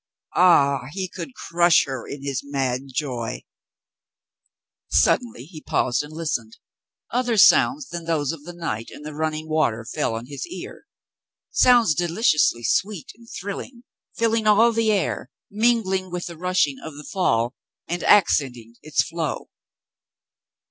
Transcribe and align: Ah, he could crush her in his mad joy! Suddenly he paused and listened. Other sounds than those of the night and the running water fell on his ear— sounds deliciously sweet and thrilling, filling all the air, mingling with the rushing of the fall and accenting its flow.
Ah, 0.35 0.87
he 0.93 1.07
could 1.07 1.35
crush 1.35 1.85
her 1.85 2.07
in 2.07 2.23
his 2.23 2.41
mad 2.43 2.85
joy! 2.91 3.43
Suddenly 4.89 5.45
he 5.45 5.61
paused 5.61 6.01
and 6.01 6.11
listened. 6.11 6.57
Other 7.11 7.37
sounds 7.37 7.89
than 7.89 8.05
those 8.05 8.31
of 8.31 8.43
the 8.43 8.53
night 8.55 8.89
and 8.91 9.05
the 9.05 9.13
running 9.13 9.47
water 9.47 9.85
fell 9.85 10.15
on 10.15 10.25
his 10.25 10.47
ear— 10.47 10.87
sounds 11.51 11.93
deliciously 11.93 12.63
sweet 12.63 13.11
and 13.15 13.27
thrilling, 13.29 13.83
filling 14.17 14.47
all 14.47 14.71
the 14.71 14.91
air, 14.91 15.29
mingling 15.51 16.09
with 16.09 16.25
the 16.25 16.35
rushing 16.35 16.79
of 16.83 16.95
the 16.95 17.03
fall 17.05 17.53
and 17.87 18.01
accenting 18.03 18.77
its 18.81 19.03
flow. 19.03 19.51